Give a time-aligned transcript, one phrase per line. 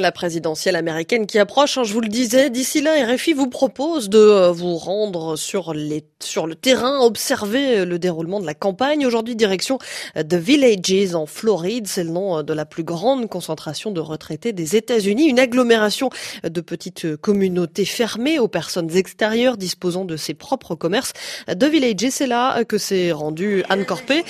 [0.00, 4.08] La présidentielle américaine qui approche, hein, je vous le disais, d'ici là, RFI vous propose
[4.08, 9.06] de euh, vous rendre sur, les, sur le terrain, observer le déroulement de la campagne.
[9.06, 9.78] Aujourd'hui, direction
[10.16, 14.74] The Villages en Floride, c'est le nom de la plus grande concentration de retraités des
[14.74, 16.10] États-Unis, une agglomération
[16.42, 21.12] de petites communautés fermées aux personnes extérieures disposant de ses propres commerces.
[21.46, 24.24] The Villages, c'est là que s'est rendu Anne Corpé,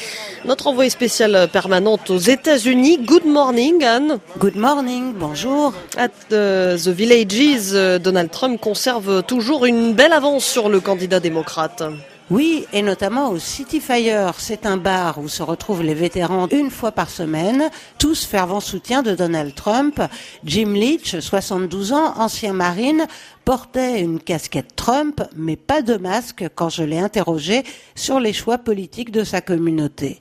[0.45, 2.99] notre envoyée spéciale permanente aux États-Unis.
[2.99, 4.19] Good morning, Anne.
[4.39, 5.54] Good morning, bonjour.
[5.97, 11.83] At the, Villages, euh, Donald Trump conserve toujours une belle avance sur le candidat démocrate.
[12.31, 14.35] Oui, et notamment au City Fire.
[14.39, 19.03] C'est un bar où se retrouvent les vétérans une fois par semaine, tous fervents soutiens
[19.03, 20.01] de Donald Trump.
[20.43, 23.07] Jim Leach, 72 ans, ancien marine,
[23.45, 27.63] portait une casquette Trump, mais pas de masque quand je l'ai interrogé
[27.95, 30.19] sur les choix politiques de sa communauté.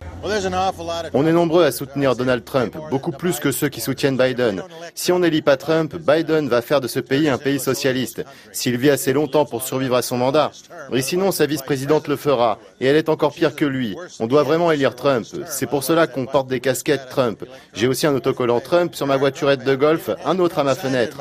[1.13, 4.61] On est nombreux à soutenir Donald Trump, beaucoup plus que ceux qui soutiennent Biden.
[4.93, 8.77] Si on n'élit pas Trump, Biden va faire de ce pays un pays socialiste, s'il
[8.77, 10.51] vit assez longtemps pour survivre à son mandat.
[10.91, 13.95] Et sinon, sa vice-présidente le fera, et elle est encore pire que lui.
[14.19, 15.25] On doit vraiment élire Trump.
[15.47, 17.43] C'est pour cela qu'on porte des casquettes Trump.
[17.73, 21.17] J'ai aussi un autocollant Trump sur ma voiturette de golf, un autre à ma fenêtre.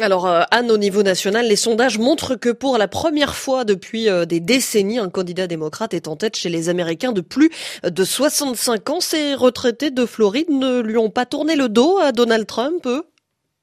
[0.00, 4.08] Alors euh, Anne, au niveau national, les sondages montrent que pour la première fois depuis
[4.08, 7.50] euh, des décennies, un candidat démocrate est en tête chez les Américains de plus
[7.82, 9.00] de 65 ans.
[9.00, 13.02] Ces retraités de Floride ne lui ont pas tourné le dos à Donald Trump, eux?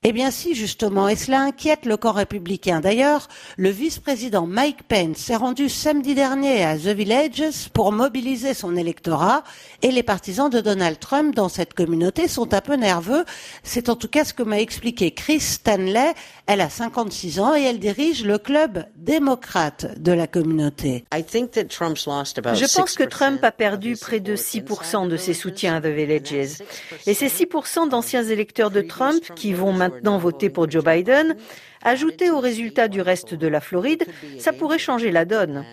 [0.08, 2.80] Eh bien si, justement, et cela inquiète le camp républicain.
[2.80, 8.76] D'ailleurs, le vice-président Mike Pence s'est rendu samedi dernier à The Villages pour mobiliser son
[8.76, 9.44] électorat
[9.82, 13.26] et les partisans de Donald Trump dans cette communauté sont un peu nerveux.
[13.64, 16.14] C'est en tout cas ce que m'a expliqué Chris Stanley.
[16.46, 21.04] Elle a 56 ans et elle dirige le club démocrate de la communauté.
[21.12, 26.62] Je pense que Trump a perdu près de 6% de ses soutiens à The Villages.
[27.08, 31.36] Et ces 6% d'anciens électeurs de Trump qui vont maintenant maintenant voter pour Joe Biden,
[31.82, 34.04] ajouté aux résultats du reste de la Floride,
[34.40, 35.64] ça pourrait changer la donne.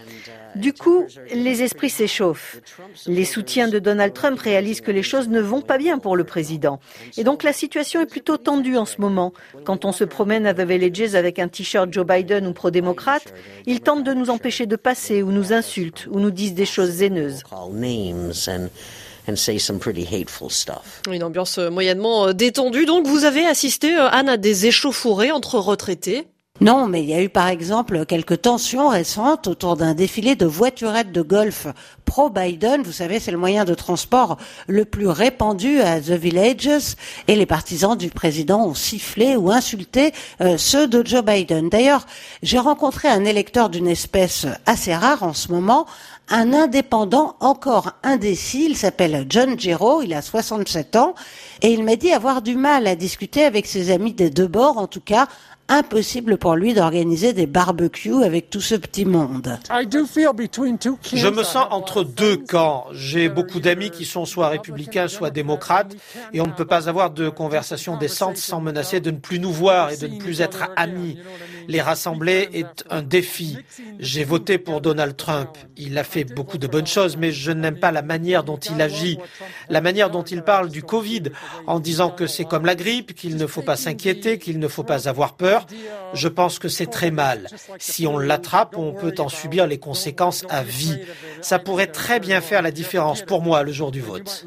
[0.54, 2.60] Du coup, les esprits s'échauffent.
[3.06, 6.24] Les soutiens de Donald Trump réalisent que les choses ne vont pas bien pour le
[6.24, 6.78] président.
[7.16, 9.32] Et donc la situation est plutôt tendue en ce moment.
[9.64, 13.32] Quand on se promène à The Villages avec un t-shirt Joe Biden ou pro-démocrate,
[13.66, 17.02] ils tentent de nous empêcher de passer ou nous insultent ou nous disent des choses
[17.02, 17.42] haineuses.
[21.10, 22.86] Une ambiance euh, moyennement euh, détendue.
[22.86, 26.26] Donc, vous avez assisté, euh, Anne, à des échauffourées entre retraités
[26.60, 30.46] non, mais il y a eu par exemple quelques tensions récentes autour d'un défilé de
[30.46, 31.66] voiturettes de golf
[32.12, 32.82] pro-Biden.
[32.82, 34.36] Vous savez, c'est le moyen de transport
[34.66, 36.96] le plus répandu à The Villages
[37.26, 40.12] et les partisans du président ont sifflé ou insulté
[40.58, 41.70] ceux de Joe Biden.
[41.70, 42.04] D'ailleurs,
[42.42, 45.86] j'ai rencontré un électeur d'une espèce assez rare en ce moment,
[46.28, 48.66] un indépendant encore indécis.
[48.68, 51.14] Il s'appelle John Gero, il a 67 ans,
[51.62, 54.76] et il m'a dit avoir du mal à discuter avec ses amis des deux bords,
[54.76, 55.28] en tout cas
[55.68, 59.58] impossible pour lui d'organiser des barbecues avec tout ce petit monde.
[61.16, 62.86] Je me sens entre deux camps.
[62.92, 65.94] J'ai beaucoup d'amis qui sont soit républicains, soit démocrates,
[66.32, 69.52] et on ne peut pas avoir de conversation décente sans menacer de ne plus nous
[69.52, 71.18] voir et de ne plus être amis.
[71.68, 73.58] Les rassembler est un défi.
[73.98, 75.50] J'ai voté pour Donald Trump.
[75.76, 78.80] Il a fait beaucoup de bonnes choses, mais je n'aime pas la manière dont il
[78.80, 79.18] agit,
[79.68, 81.24] la manière dont il parle du Covid,
[81.66, 84.84] en disant que c'est comme la grippe, qu'il ne faut pas s'inquiéter, qu'il ne faut
[84.84, 85.66] pas avoir peur
[86.14, 87.48] je pense que c'est très mal.
[87.78, 90.98] Si on l'attrape, on peut en subir les conséquences à vie.
[91.40, 94.46] Ça pourrait très bien faire la différence pour moi le jour du vote.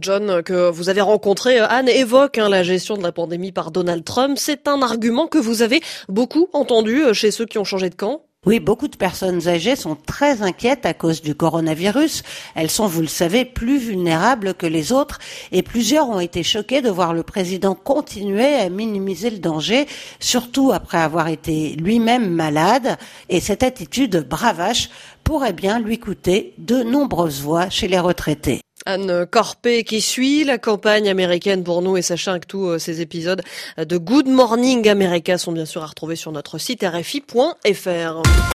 [0.00, 4.04] John, que vous avez rencontré, Anne évoque hein, la gestion de la pandémie par Donald
[4.04, 4.36] Trump.
[4.38, 7.94] C'est un argument que vous avez beaucoup entendu euh, chez ceux qui ont changé de
[7.94, 12.22] camp oui, beaucoup de personnes âgées sont très inquiètes à cause du coronavirus.
[12.54, 15.18] Elles sont, vous le savez, plus vulnérables que les autres
[15.52, 19.86] et plusieurs ont été choqués de voir le président continuer à minimiser le danger,
[20.20, 22.96] surtout après avoir été lui-même malade.
[23.28, 24.88] Et cette attitude bravache
[25.22, 28.62] pourrait bien lui coûter de nombreuses voix chez les retraités.
[28.86, 33.00] Anne Corpé qui suit la campagne américaine pour nous et sachez que tous euh, ces
[33.00, 33.42] épisodes
[33.78, 38.40] de Good Morning America sont bien sûr à retrouver sur notre site rfi.fr.